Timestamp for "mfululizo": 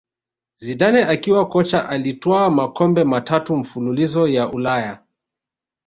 3.57-4.27